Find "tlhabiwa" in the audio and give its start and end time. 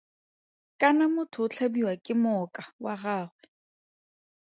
1.51-1.93